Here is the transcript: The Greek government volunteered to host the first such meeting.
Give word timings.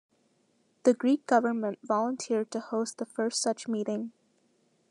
The 0.81 0.95
Greek 0.95 1.27
government 1.27 1.77
volunteered 1.83 2.49
to 2.53 2.59
host 2.59 2.97
the 2.97 3.05
first 3.05 3.39
such 3.39 3.67
meeting. 3.67 4.13